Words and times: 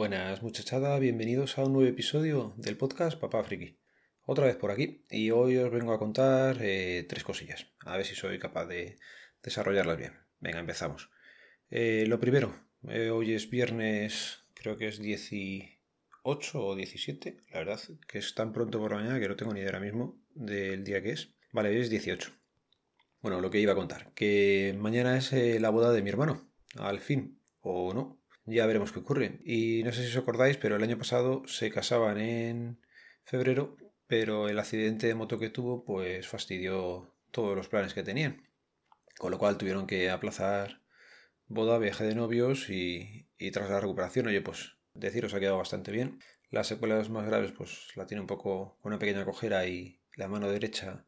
Buenas 0.00 0.42
muchachada, 0.42 0.98
bienvenidos 0.98 1.58
a 1.58 1.64
un 1.64 1.74
nuevo 1.74 1.86
episodio 1.86 2.54
del 2.56 2.78
podcast 2.78 3.20
Papá 3.20 3.44
Friki. 3.44 3.76
Otra 4.24 4.46
vez 4.46 4.56
por 4.56 4.70
aquí 4.70 5.04
y 5.10 5.30
hoy 5.30 5.58
os 5.58 5.70
vengo 5.70 5.92
a 5.92 5.98
contar 5.98 6.56
eh, 6.62 7.04
tres 7.06 7.22
cosillas, 7.22 7.66
a 7.84 7.98
ver 7.98 8.06
si 8.06 8.14
soy 8.14 8.38
capaz 8.38 8.64
de 8.64 8.96
desarrollarlas 9.42 9.98
bien. 9.98 10.14
Venga, 10.38 10.58
empezamos. 10.58 11.10
Eh, 11.68 12.06
lo 12.08 12.18
primero, 12.18 12.56
eh, 12.88 13.10
hoy 13.10 13.34
es 13.34 13.50
viernes, 13.50 14.46
creo 14.54 14.78
que 14.78 14.88
es 14.88 15.00
18 15.00 16.64
o 16.64 16.74
17, 16.74 17.44
la 17.50 17.58
verdad 17.58 17.78
que 18.08 18.20
es 18.20 18.34
tan 18.34 18.54
pronto 18.54 18.78
por 18.78 18.92
la 18.92 19.00
mañana 19.00 19.20
que 19.20 19.28
no 19.28 19.36
tengo 19.36 19.52
ni 19.52 19.60
idea 19.60 19.68
ahora 19.68 19.80
mismo 19.80 20.18
del 20.34 20.82
día 20.82 21.02
que 21.02 21.10
es. 21.10 21.34
Vale, 21.52 21.68
hoy 21.68 21.76
es 21.76 21.90
18. 21.90 22.32
Bueno, 23.20 23.42
lo 23.42 23.50
que 23.50 23.60
iba 23.60 23.72
a 23.72 23.76
contar, 23.76 24.14
que 24.14 24.74
mañana 24.78 25.18
es 25.18 25.30
la 25.60 25.68
boda 25.68 25.92
de 25.92 26.00
mi 26.00 26.08
hermano, 26.08 26.50
al 26.78 27.00
fin, 27.00 27.38
o 27.60 27.92
no, 27.92 28.19
ya 28.50 28.66
veremos 28.66 28.92
qué 28.92 29.00
ocurre. 29.00 29.40
Y 29.44 29.82
no 29.84 29.92
sé 29.92 30.02
si 30.02 30.08
os 30.10 30.16
acordáis, 30.16 30.56
pero 30.56 30.76
el 30.76 30.82
año 30.82 30.98
pasado 30.98 31.42
se 31.46 31.70
casaban 31.70 32.18
en 32.18 32.80
febrero, 33.24 33.76
pero 34.06 34.48
el 34.48 34.58
accidente 34.58 35.06
de 35.06 35.14
moto 35.14 35.38
que 35.38 35.50
tuvo 35.50 35.84
pues 35.84 36.28
fastidió 36.28 37.14
todos 37.30 37.56
los 37.56 37.68
planes 37.68 37.94
que 37.94 38.02
tenían. 38.02 38.48
Con 39.18 39.30
lo 39.30 39.38
cual 39.38 39.58
tuvieron 39.58 39.86
que 39.86 40.10
aplazar 40.10 40.82
boda, 41.46 41.78
viaje 41.78 42.04
de 42.04 42.14
novios 42.14 42.70
y, 42.70 43.28
tras 43.52 43.70
la 43.70 43.80
recuperación, 43.80 44.26
oye, 44.28 44.40
pues 44.40 44.76
deciros 44.94 45.34
ha 45.34 45.40
quedado 45.40 45.58
bastante 45.58 45.92
bien. 45.92 46.20
Las 46.50 46.66
secuelas 46.68 47.10
más 47.10 47.26
graves 47.26 47.52
pues 47.52 47.88
la 47.96 48.06
tiene 48.06 48.22
un 48.22 48.26
poco 48.26 48.78
con 48.80 48.92
una 48.92 48.98
pequeña 48.98 49.24
cojera 49.24 49.66
y 49.66 50.00
la 50.16 50.28
mano 50.28 50.48
derecha 50.50 51.06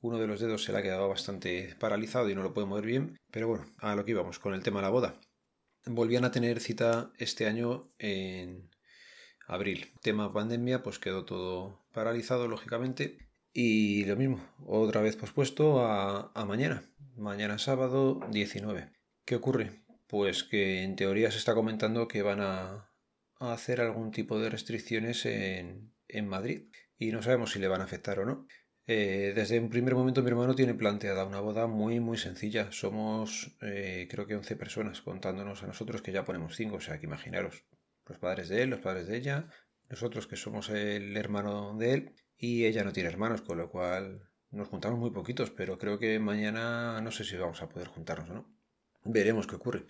uno 0.00 0.18
de 0.18 0.28
los 0.28 0.40
dedos 0.40 0.62
se 0.62 0.72
le 0.72 0.78
ha 0.78 0.82
quedado 0.82 1.08
bastante 1.08 1.74
paralizado 1.80 2.30
y 2.30 2.34
no 2.34 2.42
lo 2.42 2.54
puede 2.54 2.68
mover 2.68 2.86
bien. 2.86 3.18
Pero 3.30 3.48
bueno, 3.48 3.66
a 3.78 3.94
lo 3.96 4.04
que 4.04 4.12
íbamos 4.12 4.38
con 4.38 4.54
el 4.54 4.62
tema 4.62 4.78
de 4.80 4.84
la 4.84 4.90
boda 4.90 5.20
volvían 5.86 6.24
a 6.24 6.30
tener 6.30 6.60
cita 6.60 7.12
este 7.18 7.46
año 7.46 7.88
en 7.98 8.70
abril. 9.46 9.92
Tema 10.02 10.32
pandemia, 10.32 10.82
pues 10.82 10.98
quedó 10.98 11.24
todo 11.24 11.86
paralizado, 11.92 12.48
lógicamente. 12.48 13.18
Y 13.52 14.04
lo 14.04 14.16
mismo, 14.16 14.40
otra 14.66 15.00
vez 15.00 15.16
pospuesto 15.16 15.84
a, 15.84 16.44
mañana. 16.46 16.84
Mañana 17.16 17.58
sábado 17.58 18.20
19. 18.30 18.92
¿Qué 19.24 19.36
ocurre? 19.36 19.82
Pues 20.06 20.44
que 20.44 20.82
en 20.82 20.96
teoría 20.96 21.30
se 21.30 21.38
está 21.38 21.54
comentando 21.54 22.08
que 22.08 22.22
van 22.22 22.40
a, 22.40 22.92
a 23.40 23.52
hacer 23.52 23.80
algún 23.80 24.12
tipo 24.12 24.38
de 24.38 24.50
restricciones 24.50 25.26
en, 25.26 25.92
en 26.06 26.28
Madrid. 26.28 26.68
Y 26.98 27.10
no 27.10 27.22
sabemos 27.22 27.52
si 27.52 27.58
le 27.58 27.68
van 27.68 27.80
a 27.80 27.84
afectar 27.84 28.20
o 28.20 28.26
no. 28.26 28.46
Eh, 28.90 29.34
desde 29.36 29.60
un 29.60 29.68
primer 29.68 29.94
momento 29.94 30.22
mi 30.22 30.30
hermano 30.30 30.54
tiene 30.54 30.72
planteada 30.72 31.26
una 31.26 31.40
boda 31.40 31.66
muy 31.66 32.00
muy 32.00 32.16
sencilla. 32.16 32.72
Somos 32.72 33.54
eh, 33.60 34.08
creo 34.10 34.26
que 34.26 34.34
11 34.34 34.56
personas 34.56 35.02
contándonos 35.02 35.62
a 35.62 35.66
nosotros 35.66 36.00
que 36.00 36.10
ya 36.10 36.24
ponemos 36.24 36.56
5, 36.56 36.76
o 36.76 36.80
sea 36.80 36.98
que 36.98 37.04
imaginaros. 37.04 37.64
Los 38.06 38.18
padres 38.18 38.48
de 38.48 38.62
él, 38.62 38.70
los 38.70 38.80
padres 38.80 39.06
de 39.06 39.18
ella, 39.18 39.48
nosotros 39.90 40.26
que 40.26 40.36
somos 40.36 40.70
el 40.70 41.14
hermano 41.18 41.76
de 41.76 41.92
él 41.92 42.12
y 42.38 42.64
ella 42.64 42.82
no 42.82 42.92
tiene 42.92 43.10
hermanos, 43.10 43.42
con 43.42 43.58
lo 43.58 43.70
cual 43.70 44.22
nos 44.50 44.68
juntamos 44.68 44.98
muy 44.98 45.10
poquitos, 45.10 45.50
pero 45.50 45.76
creo 45.76 45.98
que 45.98 46.18
mañana 46.18 46.98
no 47.02 47.10
sé 47.10 47.24
si 47.24 47.36
vamos 47.36 47.60
a 47.60 47.68
poder 47.68 47.88
juntarnos 47.88 48.30
o 48.30 48.34
no. 48.34 48.54
Veremos 49.04 49.46
qué 49.46 49.56
ocurre. 49.56 49.84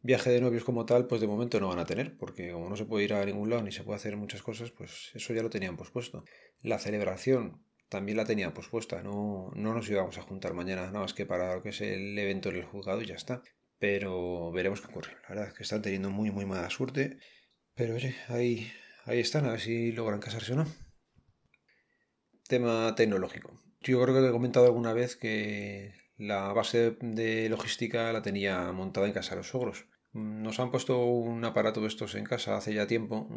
Viaje 0.00 0.30
de 0.30 0.40
novios 0.40 0.62
como 0.62 0.86
tal, 0.86 1.08
pues 1.08 1.20
de 1.20 1.26
momento 1.26 1.58
no 1.58 1.68
van 1.68 1.80
a 1.80 1.86
tener, 1.86 2.16
porque 2.16 2.52
como 2.52 2.68
no 2.68 2.76
se 2.76 2.84
puede 2.84 3.04
ir 3.04 3.14
a 3.14 3.24
ningún 3.24 3.50
lado 3.50 3.62
ni 3.62 3.72
se 3.72 3.82
puede 3.82 3.96
hacer 3.96 4.16
muchas 4.16 4.42
cosas, 4.42 4.70
pues 4.70 5.10
eso 5.14 5.34
ya 5.34 5.42
lo 5.42 5.50
tenían 5.50 5.76
pospuesto. 5.76 6.24
La 6.62 6.78
celebración, 6.78 7.64
también 7.94 8.16
la 8.16 8.24
tenía 8.24 8.52
pospuesta. 8.52 9.04
No, 9.04 9.52
no 9.54 9.72
nos 9.72 9.88
íbamos 9.88 10.18
a 10.18 10.22
juntar 10.22 10.52
mañana, 10.52 10.86
nada 10.86 10.98
más 10.98 11.14
que 11.14 11.26
para 11.26 11.54
lo 11.54 11.62
que 11.62 11.68
es 11.68 11.80
el 11.80 12.18
evento 12.18 12.48
en 12.48 12.56
el 12.56 12.64
juzgado 12.64 13.00
y 13.00 13.06
ya 13.06 13.14
está. 13.14 13.40
Pero 13.78 14.50
veremos 14.50 14.80
qué 14.80 14.88
ocurre. 14.88 15.12
La 15.22 15.28
verdad 15.28 15.48
es 15.48 15.54
que 15.54 15.62
están 15.62 15.80
teniendo 15.80 16.10
muy, 16.10 16.32
muy 16.32 16.44
mala 16.44 16.70
suerte. 16.70 17.18
Pero 17.76 17.94
oye, 17.94 18.16
ahí, 18.26 18.68
ahí 19.04 19.20
están, 19.20 19.46
a 19.46 19.52
ver 19.52 19.60
si 19.60 19.92
logran 19.92 20.18
casarse 20.18 20.54
o 20.54 20.56
no. 20.56 20.66
Tema 22.48 22.92
tecnológico. 22.96 23.62
Yo 23.80 24.02
creo 24.02 24.12
que 24.12 24.28
he 24.28 24.32
comentado 24.32 24.66
alguna 24.66 24.92
vez 24.92 25.14
que 25.14 25.94
la 26.16 26.52
base 26.52 26.96
de 27.00 27.48
logística 27.48 28.12
la 28.12 28.22
tenía 28.22 28.72
montada 28.72 29.06
en 29.06 29.12
casa 29.12 29.30
de 29.30 29.36
los 29.36 29.50
sogros. 29.50 29.86
Nos 30.12 30.58
han 30.58 30.72
puesto 30.72 31.04
un 31.04 31.44
aparato 31.44 31.80
de 31.80 31.86
estos 31.86 32.16
en 32.16 32.24
casa 32.24 32.56
hace 32.56 32.74
ya 32.74 32.88
tiempo, 32.88 33.28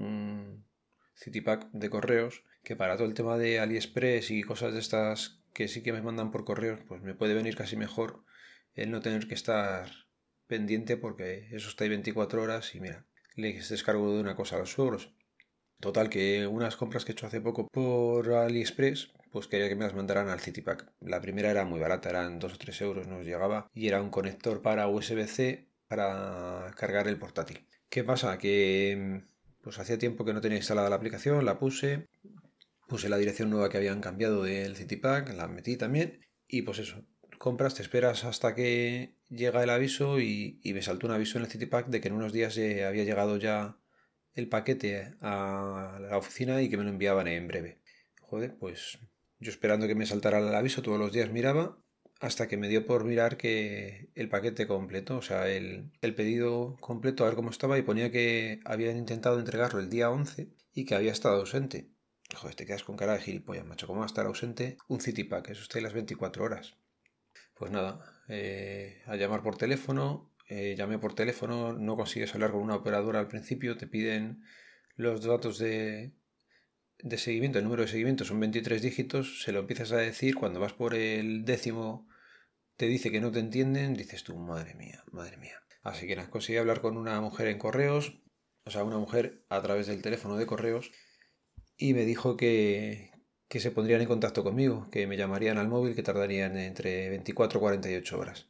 Citypack 1.17 1.69
de 1.71 1.89
correos, 1.89 2.43
que 2.63 2.75
para 2.75 2.95
todo 2.95 3.07
el 3.07 3.13
tema 3.13 3.37
de 3.37 3.59
AliExpress 3.59 4.31
y 4.31 4.43
cosas 4.43 4.73
de 4.73 4.79
estas 4.79 5.41
que 5.53 5.67
sí 5.67 5.81
que 5.81 5.93
me 5.93 6.01
mandan 6.01 6.31
por 6.31 6.45
correos, 6.45 6.79
pues 6.87 7.01
me 7.01 7.15
puede 7.15 7.33
venir 7.33 7.55
casi 7.55 7.75
mejor 7.75 8.23
el 8.75 8.91
no 8.91 9.01
tener 9.01 9.27
que 9.27 9.33
estar 9.33 9.89
pendiente 10.45 10.97
porque 10.97 11.49
eso 11.51 11.69
está 11.69 11.83
ahí 11.83 11.89
24 11.89 12.41
horas 12.41 12.75
y 12.75 12.79
mira, 12.79 13.05
le 13.35 13.53
descargo 13.53 14.13
de 14.13 14.21
una 14.21 14.35
cosa 14.35 14.55
a 14.55 14.59
los 14.59 14.71
suegros. 14.71 15.13
Total, 15.79 16.09
que 16.09 16.47
unas 16.47 16.75
compras 16.75 17.05
que 17.05 17.11
he 17.11 17.13
hecho 17.13 17.27
hace 17.27 17.41
poco 17.41 17.67
por 17.67 18.31
AliExpress, 18.33 19.11
pues 19.31 19.47
quería 19.47 19.69
que 19.69 19.75
me 19.75 19.85
las 19.85 19.93
mandaran 19.93 20.29
al 20.29 20.39
Citypack. 20.39 20.91
La 21.01 21.21
primera 21.21 21.51
era 21.51 21.65
muy 21.65 21.79
barata, 21.79 22.09
eran 22.09 22.39
2 22.39 22.53
o 22.53 22.57
3 22.57 22.81
euros, 22.81 23.07
nos 23.07 23.25
llegaba, 23.25 23.69
y 23.73 23.87
era 23.87 24.01
un 24.01 24.09
conector 24.09 24.61
para 24.61 24.87
USB-C 24.87 25.67
para 25.87 26.71
cargar 26.75 27.07
el 27.07 27.17
portátil. 27.17 27.67
¿Qué 27.89 28.03
pasa? 28.03 28.37
Que 28.37 29.23
pues 29.67 29.79
hacía 29.79 29.97
tiempo 29.97 30.23
que 30.23 30.31
no 30.31 30.39
tenía 30.39 30.59
instalada 30.59 30.89
la 30.89 30.95
aplicación, 30.95 31.43
la 31.43 31.59
puse, 31.59 32.07
puse 32.87 33.09
la 33.09 33.17
dirección 33.17 33.49
nueva 33.49 33.67
que 33.67 33.75
habían 33.75 33.99
cambiado 33.99 34.43
del 34.43 34.77
CityPack, 34.77 35.33
la 35.33 35.49
metí 35.49 35.75
también 35.75 36.21
y 36.47 36.61
pues 36.61 36.79
eso, 36.79 37.03
compras, 37.37 37.75
te 37.75 37.81
esperas 37.81 38.23
hasta 38.23 38.55
que 38.55 39.17
llega 39.27 39.61
el 39.61 39.69
aviso 39.69 40.21
y, 40.21 40.61
me 40.63 40.81
saltó 40.81 41.07
un 41.07 41.11
aviso 41.11 41.37
en 41.37 41.43
el 41.43 41.51
CityPack 41.51 41.87
de 41.87 41.99
que 41.99 42.07
en 42.07 42.13
unos 42.13 42.31
días 42.31 42.53
había 42.53 43.03
llegado 43.03 43.35
ya 43.35 43.77
el 44.35 44.47
paquete 44.47 45.15
a 45.19 45.99
la 45.99 46.17
oficina 46.17 46.61
y 46.61 46.69
que 46.69 46.77
me 46.77 46.85
lo 46.85 46.89
enviaban 46.89 47.27
en 47.27 47.45
breve. 47.49 47.81
Joder, 48.21 48.55
pues 48.57 48.99
yo 49.39 49.51
esperando 49.51 49.85
que 49.85 49.95
me 49.95 50.05
saltara 50.05 50.39
el 50.39 50.55
aviso 50.55 50.81
todos 50.81 50.97
los 50.97 51.11
días 51.11 51.29
miraba 51.29 51.77
hasta 52.19 52.47
que 52.47 52.57
me 52.57 52.67
dio 52.67 52.85
por 52.85 53.03
mirar 53.03 53.37
que 53.37 54.09
el 54.15 54.29
paquete 54.29 54.67
completo, 54.67 55.17
o 55.17 55.21
sea, 55.21 55.47
el, 55.49 55.91
pedido 56.15 56.77
completo, 56.79 57.23
a 57.23 57.27
ver 57.27 57.35
cómo 57.35 57.49
estaba, 57.49 57.77
y 57.77 57.83
ponía 57.83 58.11
que 58.11 58.59
habían 58.65 58.97
intentado 58.97 59.39
entregarlo 59.39 59.79
el 59.79 59.89
día 59.89 60.09
11 60.09 60.49
y 60.73 60.85
que 60.85 60.95
había 60.95 61.11
estado 61.11 61.37
ausente. 61.37 61.89
Joder, 62.35 62.55
te 62.55 62.65
quedas 62.65 62.83
con 62.83 62.97
cara 62.97 63.13
de 63.13 63.21
gilipollas, 63.21 63.65
macho. 63.65 63.87
¿Cómo 63.87 63.99
va 63.99 64.05
a 64.05 64.07
estar 64.07 64.25
ausente 64.25 64.77
un 64.87 64.99
Citypack? 64.99 65.49
Eso 65.49 65.61
está 65.61 65.77
en 65.77 65.85
las 65.85 65.93
24 65.93 66.43
horas. 66.43 66.75
Pues 67.53 67.71
nada, 67.71 68.21
eh, 68.27 69.01
a 69.05 69.15
llamar 69.15 69.41
por 69.43 69.57
teléfono, 69.57 70.33
eh, 70.49 70.75
llamé 70.77 70.99
por 70.99 71.13
teléfono, 71.13 71.73
no 71.73 71.95
consigues 71.95 72.33
hablar 72.33 72.51
con 72.51 72.61
una 72.61 72.75
operadora 72.75 73.19
al 73.19 73.27
principio, 73.27 73.77
te 73.77 73.87
piden 73.87 74.43
los 74.95 75.23
datos 75.23 75.57
de, 75.57 76.13
de 76.99 77.17
seguimiento, 77.17 77.59
el 77.59 77.63
número 77.63 77.83
de 77.83 77.89
seguimiento 77.89 78.25
son 78.25 78.39
23 78.39 78.81
dígitos, 78.81 79.43
se 79.43 79.51
lo 79.51 79.59
empiezas 79.59 79.91
a 79.91 79.97
decir, 79.97 80.35
cuando 80.35 80.59
vas 80.59 80.73
por 80.73 80.95
el 80.95 81.45
décimo 81.45 82.07
te 82.75 82.87
dice 82.87 83.11
que 83.11 83.21
no 83.21 83.31
te 83.31 83.39
entienden, 83.39 83.95
dices 83.95 84.23
tú, 84.23 84.35
madre 84.37 84.75
mía, 84.75 85.03
madre 85.11 85.37
mía. 85.37 85.61
Así 85.83 86.07
que 86.07 86.15
conseguí 86.29 86.57
hablar 86.57 86.81
con 86.81 86.97
una 86.97 87.19
mujer 87.21 87.47
en 87.47 87.57
correos, 87.57 88.19
o 88.65 88.71
sea, 88.71 88.83
una 88.83 88.97
mujer 88.97 89.43
a 89.49 89.61
través 89.61 89.87
del 89.87 90.01
teléfono 90.01 90.37
de 90.37 90.45
correos, 90.45 90.91
y 91.77 91.93
me 91.93 92.05
dijo 92.05 92.37
que, 92.37 93.11
que 93.47 93.59
se 93.59 93.71
pondrían 93.71 94.01
en 94.01 94.07
contacto 94.07 94.43
conmigo, 94.43 94.89
que 94.91 95.07
me 95.07 95.17
llamarían 95.17 95.57
al 95.57 95.67
móvil, 95.67 95.95
que 95.95 96.03
tardarían 96.03 96.57
entre 96.57 97.09
24 97.09 97.59
y 97.59 97.61
48 97.61 98.19
horas. 98.19 98.49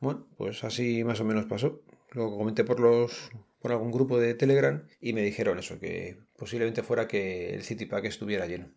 Bueno, 0.00 0.28
pues 0.36 0.62
así 0.64 1.02
más 1.04 1.20
o 1.20 1.24
menos 1.24 1.46
pasó. 1.46 1.82
Lo 2.12 2.30
comenté 2.36 2.64
por 2.64 2.80
los 2.80 3.30
por 3.60 3.72
algún 3.72 3.90
grupo 3.90 4.18
de 4.18 4.34
Telegram 4.34 4.86
y 5.00 5.12
me 5.12 5.22
dijeron 5.22 5.58
eso, 5.58 5.78
que 5.78 6.18
posiblemente 6.36 6.82
fuera 6.82 7.08
que 7.08 7.54
el 7.54 7.62
CityPack 7.62 8.04
estuviera 8.04 8.46
lleno. 8.46 8.72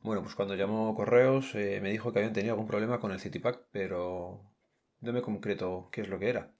Bueno, 0.00 0.22
pues 0.22 0.34
cuando 0.34 0.54
llamó 0.54 0.94
correos 0.94 1.54
eh, 1.54 1.80
me 1.82 1.90
dijo 1.90 2.12
que 2.12 2.18
habían 2.18 2.34
tenido 2.34 2.52
algún 2.52 2.66
problema 2.66 3.00
con 3.00 3.12
el 3.12 3.20
CityPack, 3.20 3.68
pero 3.72 4.52
no 5.00 5.12
me 5.12 5.22
concreto 5.22 5.88
qué 5.92 6.02
es 6.02 6.08
lo 6.08 6.18
que 6.18 6.28
era. 6.28 6.52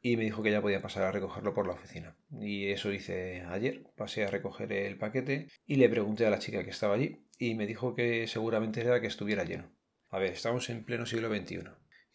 Y 0.00 0.16
me 0.16 0.22
dijo 0.22 0.42
que 0.42 0.52
ya 0.52 0.62
podía 0.62 0.80
pasar 0.80 1.02
a 1.02 1.10
recogerlo 1.10 1.52
por 1.52 1.66
la 1.66 1.72
oficina. 1.72 2.16
Y 2.30 2.68
eso 2.68 2.92
hice 2.92 3.42
ayer. 3.48 3.82
Pasé 3.96 4.24
a 4.24 4.30
recoger 4.30 4.72
el 4.72 4.96
paquete 4.96 5.48
y 5.66 5.76
le 5.76 5.88
pregunté 5.88 6.26
a 6.26 6.30
la 6.30 6.38
chica 6.38 6.62
que 6.62 6.70
estaba 6.70 6.94
allí 6.94 7.26
y 7.38 7.56
me 7.56 7.66
dijo 7.66 7.94
que 7.96 8.28
seguramente 8.28 8.80
era 8.80 9.00
que 9.00 9.08
estuviera 9.08 9.44
lleno. 9.44 9.72
A 10.10 10.18
ver, 10.18 10.32
estamos 10.32 10.70
en 10.70 10.84
pleno 10.84 11.06
siglo 11.06 11.28
XXI. 11.28 11.64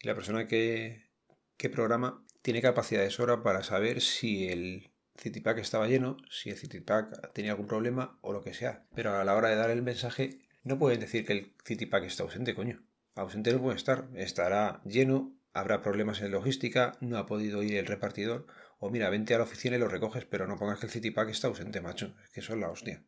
Y 0.00 0.06
la 0.06 0.14
persona 0.14 0.48
que, 0.48 1.10
que 1.58 1.68
programa 1.68 2.24
tiene 2.44 2.60
capacidad 2.60 3.00
de 3.00 3.10
sobra 3.10 3.42
para 3.42 3.62
saber 3.62 4.02
si 4.02 4.48
el 4.48 4.90
CityPack 5.18 5.60
estaba 5.60 5.88
lleno, 5.88 6.18
si 6.28 6.50
el 6.50 6.58
CityPack 6.58 7.32
tenía 7.32 7.52
algún 7.52 7.66
problema 7.66 8.18
o 8.20 8.34
lo 8.34 8.42
que 8.42 8.52
sea. 8.52 8.84
Pero 8.94 9.16
a 9.16 9.24
la 9.24 9.34
hora 9.34 9.48
de 9.48 9.56
dar 9.56 9.70
el 9.70 9.80
mensaje, 9.80 10.40
no 10.62 10.78
pueden 10.78 11.00
decir 11.00 11.24
que 11.24 11.32
el 11.32 11.54
CityPack 11.64 12.04
está 12.04 12.22
ausente, 12.22 12.54
coño. 12.54 12.82
Ausente 13.14 13.50
no 13.50 13.62
puede 13.62 13.78
estar. 13.78 14.08
Estará 14.14 14.82
lleno, 14.84 15.34
habrá 15.54 15.80
problemas 15.80 16.20
en 16.20 16.32
logística, 16.32 16.98
no 17.00 17.16
ha 17.16 17.24
podido 17.24 17.62
ir 17.62 17.76
el 17.76 17.86
repartidor. 17.86 18.46
O 18.78 18.90
mira, 18.90 19.08
vente 19.08 19.34
a 19.34 19.38
la 19.38 19.44
oficina 19.44 19.76
y 19.76 19.78
lo 19.78 19.88
recoges, 19.88 20.26
pero 20.26 20.46
no 20.46 20.58
pongas 20.58 20.78
que 20.78 20.84
el 20.84 20.92
CityPack 20.92 21.30
está 21.30 21.48
ausente, 21.48 21.80
macho. 21.80 22.14
Es 22.24 22.28
que 22.28 22.40
eso 22.40 22.52
es 22.52 22.60
la 22.60 22.68
hostia. 22.68 23.02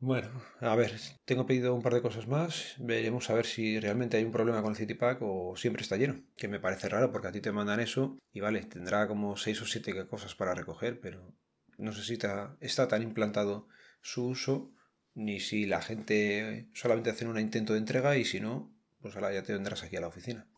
Bueno, 0.00 0.30
a 0.60 0.76
ver, 0.76 0.92
tengo 1.24 1.44
pedido 1.44 1.74
un 1.74 1.82
par 1.82 1.92
de 1.92 2.02
cosas 2.02 2.28
más. 2.28 2.76
Veremos 2.78 3.30
a 3.30 3.34
ver 3.34 3.46
si 3.46 3.80
realmente 3.80 4.16
hay 4.16 4.24
un 4.24 4.30
problema 4.30 4.62
con 4.62 4.70
el 4.70 4.76
Citypack 4.76 5.18
o 5.22 5.56
siempre 5.56 5.82
está 5.82 5.96
lleno. 5.96 6.22
Que 6.36 6.46
me 6.46 6.60
parece 6.60 6.88
raro 6.88 7.10
porque 7.10 7.28
a 7.28 7.32
ti 7.32 7.40
te 7.40 7.50
mandan 7.50 7.80
eso 7.80 8.16
y 8.32 8.38
vale, 8.38 8.62
tendrá 8.62 9.08
como 9.08 9.36
6 9.36 9.60
o 9.62 9.66
7 9.66 10.06
cosas 10.06 10.36
para 10.36 10.54
recoger, 10.54 11.00
pero 11.00 11.34
no 11.78 11.92
sé 11.92 12.04
si 12.04 12.12
está, 12.12 12.56
está 12.60 12.86
tan 12.86 13.02
implantado 13.02 13.66
su 14.00 14.28
uso 14.28 14.72
ni 15.14 15.40
si 15.40 15.66
la 15.66 15.82
gente 15.82 16.68
solamente 16.74 17.10
hace 17.10 17.26
un 17.26 17.38
intento 17.40 17.72
de 17.72 17.80
entrega 17.80 18.16
y 18.16 18.24
si 18.24 18.38
no, 18.38 18.72
pues 19.00 19.16
ahora 19.16 19.32
ya 19.32 19.42
te 19.42 19.52
vendrás 19.52 19.82
aquí 19.82 19.96
a 19.96 20.00
la 20.00 20.08
oficina. 20.08 20.48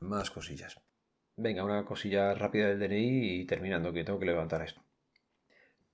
Más 0.00 0.32
cosillas. 0.32 0.80
Venga, 1.36 1.62
una 1.62 1.84
cosilla 1.84 2.34
rápida 2.34 2.66
del 2.66 2.80
DNI 2.80 3.40
y 3.42 3.46
terminando, 3.46 3.92
que 3.92 4.02
tengo 4.02 4.18
que 4.18 4.26
levantar 4.26 4.62
esto. 4.62 4.87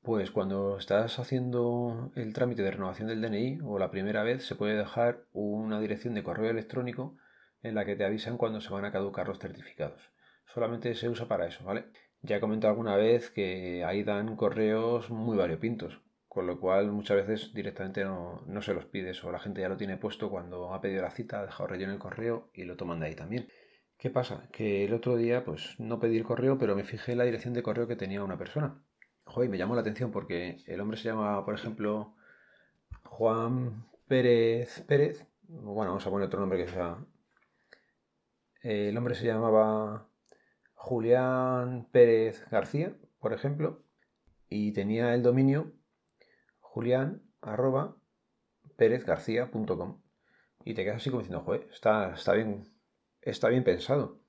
Pues 0.04 0.30
cuando 0.30 0.76
estás 0.76 1.18
haciendo 1.18 2.12
el 2.14 2.34
trámite 2.34 2.60
de 2.60 2.72
renovación 2.72 3.08
del 3.08 3.22
DNI 3.22 3.60
o 3.64 3.78
la 3.78 3.90
primera 3.90 4.22
vez 4.22 4.44
se 4.44 4.54
puede 4.54 4.76
dejar 4.76 5.24
una 5.32 5.80
dirección 5.80 6.12
de 6.12 6.22
correo 6.22 6.50
electrónico 6.50 7.16
en 7.62 7.74
la 7.74 7.86
que 7.86 7.96
te 7.96 8.04
avisan 8.04 8.36
cuando 8.36 8.60
se 8.60 8.68
van 8.68 8.84
a 8.84 8.92
caducar 8.92 9.28
los 9.28 9.38
certificados. 9.38 10.02
Solamente 10.44 10.94
se 10.94 11.08
usa 11.08 11.26
para 11.26 11.46
eso, 11.46 11.64
¿vale? 11.64 11.86
Ya 12.20 12.36
he 12.36 12.40
comentado 12.40 12.72
alguna 12.72 12.96
vez 12.96 13.30
que 13.30 13.82
ahí 13.82 14.02
dan 14.02 14.36
correos 14.36 15.08
muy 15.08 15.38
variopintos, 15.38 16.02
con 16.28 16.46
lo 16.46 16.60
cual 16.60 16.92
muchas 16.92 17.26
veces 17.26 17.54
directamente 17.54 18.04
no, 18.04 18.44
se 18.60 18.74
los 18.74 18.84
pides 18.84 19.24
o 19.24 19.32
la 19.32 19.38
gente 19.38 19.62
ya 19.62 19.70
lo 19.70 19.78
tiene 19.78 19.96
puesto 19.96 20.28
cuando 20.28 20.74
ha 20.74 20.82
pedido 20.82 21.00
la 21.00 21.12
cita, 21.12 21.40
ha 21.40 21.46
dejado 21.46 21.68
relleno 21.68 21.94
el 21.94 21.98
correo 21.98 22.50
y 22.52 22.64
lo 22.64 22.76
toman 22.76 23.00
de 23.00 23.06
ahí 23.06 23.14
también. 23.14 23.48
¿Qué 23.96 24.10
pasa? 24.10 24.50
Que 24.52 24.84
el 24.84 24.92
otro 24.92 25.16
día 25.16 25.44
pues 25.44 25.76
no 25.78 25.98
pedí 25.98 26.18
el 26.18 26.24
correo 26.24 26.58
pero 26.58 26.76
me 26.76 26.84
fijé 26.84 27.12
en 27.12 27.18
la 27.18 27.24
dirección 27.24 27.54
de 27.54 27.62
correo 27.62 27.88
que 27.88 27.96
tenía 27.96 28.22
una 28.22 28.36
persona 28.36 28.84
Joder, 29.24 29.50
me 29.50 29.58
llamó 29.58 29.74
la 29.74 29.80
atención 29.80 30.10
porque 30.10 30.62
el 30.66 30.80
hombre 30.80 30.96
se 30.96 31.04
llama, 31.04 31.44
por 31.44 31.54
ejemplo, 31.54 32.14
Juan 33.04 33.84
Pérez 34.06 34.82
Pérez. 34.86 35.26
Bueno, 35.42 35.92
vamos 35.92 36.06
a 36.06 36.10
poner 36.10 36.26
otro 36.26 36.40
nombre 36.40 36.64
que 36.64 36.70
sea. 36.70 36.98
El 38.62 38.96
hombre 38.96 39.14
se 39.14 39.26
llamaba 39.26 40.08
Julián 40.74 41.88
Pérez 41.90 42.48
García, 42.50 42.96
por 43.18 43.32
ejemplo, 43.32 43.82
y 44.48 44.72
tenía 44.72 45.14
el 45.14 45.22
dominio 45.22 45.72
julián 46.60 47.22
arroba 47.40 47.96
Y 50.64 50.74
te 50.74 50.84
quedas 50.84 50.96
así 50.96 51.10
como 51.10 51.20
diciendo, 51.20 51.44
joder, 51.44 51.68
está, 51.72 52.14
está, 52.14 52.32
bien, 52.32 52.64
está 53.22 53.48
bien 53.48 53.64
pensado. 53.64 54.20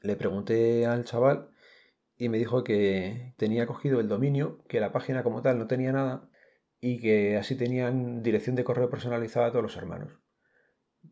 Le 0.00 0.16
pregunté 0.16 0.86
al 0.86 1.04
chaval 1.04 1.50
y 2.18 2.28
me 2.28 2.38
dijo 2.38 2.64
que 2.64 3.32
tenía 3.36 3.66
cogido 3.66 4.00
el 4.00 4.08
dominio, 4.08 4.58
que 4.66 4.80
la 4.80 4.92
página 4.92 5.22
como 5.22 5.40
tal 5.40 5.58
no 5.58 5.68
tenía 5.68 5.92
nada 5.92 6.28
y 6.80 7.00
que 7.00 7.36
así 7.36 7.56
tenían 7.56 8.22
dirección 8.22 8.56
de 8.56 8.64
correo 8.64 8.90
personalizada 8.90 9.46
a 9.46 9.50
todos 9.50 9.62
los 9.62 9.76
hermanos. 9.76 10.18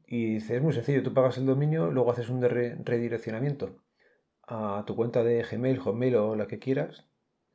Y 0.06 0.34
dice, 0.34 0.56
es 0.56 0.62
muy 0.62 0.72
sencillo, 0.72 1.04
tú 1.04 1.14
pagas 1.14 1.38
el 1.38 1.46
dominio, 1.46 1.92
luego 1.92 2.10
haces 2.10 2.28
un 2.28 2.42
redireccionamiento 2.42 3.76
a 4.48 4.84
tu 4.86 4.96
cuenta 4.96 5.22
de 5.22 5.42
Gmail, 5.44 5.78
Hotmail 5.78 6.16
o 6.16 6.36
la 6.36 6.48
que 6.48 6.58
quieras 6.58 7.08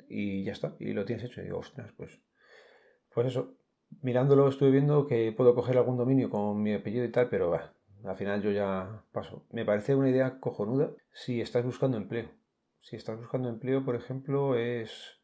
y 0.08 0.44
ya 0.44 0.54
está, 0.54 0.76
y 0.80 0.94
lo 0.94 1.04
tienes 1.04 1.26
hecho. 1.26 1.42
Y 1.42 1.46
digo, 1.46 1.60
ostras, 1.60 1.92
pues, 1.98 2.22
pues 3.14 3.28
eso, 3.28 3.58
mirándolo 4.02 4.48
estuve 4.48 4.72
viendo 4.72 5.06
que 5.06 5.34
puedo 5.34 5.56
coger 5.56 5.78
algún 5.78 5.98
dominio 5.98 6.30
con 6.30 6.62
mi 6.64 6.74
apellido 6.74 7.04
y 7.04 7.12
tal, 7.12 7.28
pero 7.30 7.54
al 7.54 8.16
final 8.16 8.42
yo 8.42 8.52
ya 8.52 9.04
paso. 9.12 9.46
Me 9.52 9.66
parece 9.66 9.94
una 9.94 10.10
idea 10.10 10.40
cojonuda 10.40 10.92
si 11.12 11.42
estás 11.42 11.66
buscando 11.66 11.98
empleo 11.98 12.41
si 12.82 12.96
estás 12.96 13.18
buscando 13.18 13.48
empleo, 13.50 13.86
por 13.86 13.96
ejemplo, 13.96 14.56
es, 14.56 15.22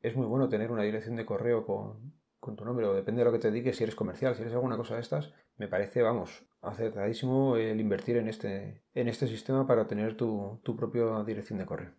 es 0.00 0.14
muy 0.14 0.26
bueno 0.26 0.48
tener 0.48 0.70
una 0.70 0.82
dirección 0.82 1.16
de 1.16 1.26
correo 1.26 1.66
con, 1.66 2.14
tu 2.56 2.64
nombre, 2.64 2.86
o 2.86 2.94
depende 2.94 3.20
de 3.20 3.24
lo 3.24 3.32
que 3.32 3.40
te 3.40 3.50
dediques, 3.50 3.76
si 3.76 3.82
eres 3.82 3.96
comercial, 3.96 4.36
si 4.36 4.42
eres 4.42 4.54
alguna 4.54 4.76
cosa 4.76 4.94
de 4.94 5.00
estas, 5.00 5.32
me 5.56 5.66
parece, 5.66 6.02
vamos, 6.02 6.46
acertadísimo 6.62 7.56
el 7.56 7.80
invertir 7.80 8.18
en 8.18 8.28
este, 8.28 8.84
en 8.94 9.08
este 9.08 9.26
sistema 9.26 9.66
para 9.66 9.88
tener 9.88 10.16
tu, 10.16 10.60
propia 10.78 11.24
dirección 11.24 11.58
de 11.58 11.66
correo. 11.66 11.92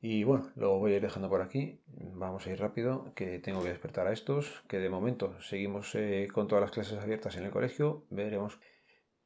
Y 0.00 0.22
bueno, 0.22 0.52
lo 0.54 0.78
voy 0.78 0.92
a 0.92 0.96
ir 0.96 1.02
dejando 1.02 1.30
por 1.30 1.40
aquí. 1.40 1.82
Vamos 1.86 2.46
a 2.46 2.50
ir 2.50 2.60
rápido, 2.60 3.12
que 3.14 3.38
tengo 3.38 3.62
que 3.62 3.70
despertar 3.70 4.06
a 4.06 4.12
estos, 4.12 4.62
que 4.68 4.78
de 4.78 4.90
momento 4.90 5.40
seguimos 5.40 5.94
eh, 5.94 6.28
con 6.32 6.46
todas 6.46 6.60
las 6.60 6.70
clases 6.70 6.98
abiertas 6.98 7.36
en 7.36 7.44
el 7.44 7.50
colegio. 7.50 8.04
Veremos 8.10 8.60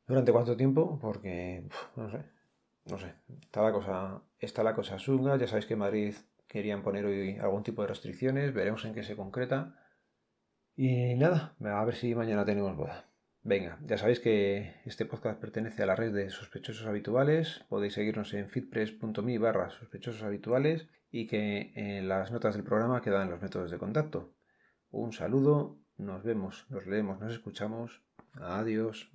durante 0.07 0.31
cuánto 0.31 0.57
tiempo, 0.57 1.01
porque 1.01 1.69
no 1.97 2.11
sé, 2.11 2.25
no 2.89 2.99
sé, 2.99 3.15
está 3.43 3.63
la 3.63 3.73
cosa, 3.73 4.23
está 4.39 4.63
la 4.63 4.75
cosa. 4.75 4.97
Ya 4.97 5.47
sabéis 5.47 5.67
que 5.67 5.75
en 5.75 5.79
Madrid 5.79 6.15
querían 6.47 6.83
poner 6.83 7.05
hoy 7.05 7.39
algún 7.39 7.63
tipo 7.63 7.83
de 7.83 7.89
restricciones, 7.89 8.55
veremos 8.55 8.85
en 8.85 8.95
qué 8.95 9.03
se 9.03 9.17
concreta. 9.17 9.79
Y 10.75 11.15
nada, 11.17 11.57
a 11.61 11.85
ver 11.85 11.95
si 11.95 12.15
mañana 12.15 12.45
tenemos 12.45 12.77
boda. 12.77 13.05
Venga, 13.43 13.79
ya 13.83 13.97
sabéis 13.99 14.21
que 14.21 14.81
este 14.85 15.07
podcast 15.07 15.41
pertenece 15.41 15.83
a 15.83 15.87
la 15.87 15.97
red 15.97 16.13
de 16.13 16.31
sospechosos 16.31 16.87
habituales. 16.87 17.65
Podéis 17.69 17.95
seguirnos 17.95 18.35
en 18.35 18.49
fitpress.me 18.49 19.39
barra 19.39 19.71
sospechosos 19.71 20.23
habituales 20.23 20.89
y 21.11 21.27
que 21.27 21.73
en 21.75 22.09
las 22.09 22.31
notas 22.31 22.55
del 22.55 22.65
programa 22.65 23.01
quedan 23.01 23.31
los 23.31 23.41
métodos 23.41 23.71
de 23.71 23.79
contacto. 23.79 24.35
Un 24.91 25.13
saludo, 25.13 25.79
nos 25.97 26.23
vemos, 26.23 26.67
nos 26.69 26.87
leemos, 26.87 27.21
nos 27.21 27.33
escuchamos. 27.33 28.03
Adiós. 28.35 29.11